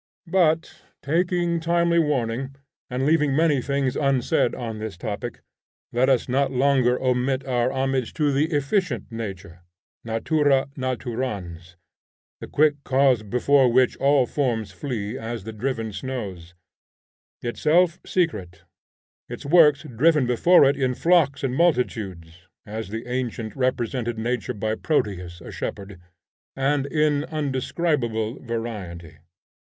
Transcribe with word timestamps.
But 0.25 0.81
taking 1.03 1.59
timely 1.59 1.99
warning, 1.99 2.55
and 2.89 3.05
leaving 3.05 3.35
many 3.35 3.61
things 3.61 3.95
unsaid 3.95 4.55
on 4.55 4.79
this 4.79 4.97
topic, 4.97 5.41
let 5.93 6.09
us 6.09 6.27
not 6.27 6.51
longer 6.51 6.99
omit 6.99 7.45
our 7.45 7.71
homage 7.71 8.11
to 8.15 8.31
the 8.31 8.45
Efficient 8.45 9.11
Nature, 9.11 9.61
natura 10.03 10.69
naturans, 10.75 11.75
the 12.39 12.47
quick 12.47 12.83
cause 12.83 13.21
before 13.21 13.71
which 13.71 13.95
all 13.97 14.25
forms 14.25 14.71
flee 14.71 15.19
as 15.19 15.43
the 15.43 15.53
driven 15.53 15.93
snows; 15.93 16.55
itself 17.43 17.99
secret, 18.03 18.63
its 19.29 19.45
works 19.45 19.83
driven 19.83 20.25
before 20.25 20.65
it 20.65 20.75
in 20.77 20.95
flocks 20.95 21.43
and 21.43 21.53
multitudes, 21.53 22.47
(as 22.65 22.89
the 22.89 23.05
ancient 23.05 23.55
represented 23.55 24.17
nature 24.17 24.55
by 24.55 24.73
Proteus, 24.73 25.41
a 25.41 25.51
shepherd,) 25.51 26.01
and 26.55 26.87
in 26.87 27.23
undescribable 27.25 28.39
variety. 28.41 29.17